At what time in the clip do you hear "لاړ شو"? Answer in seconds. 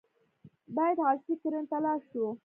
1.85-2.25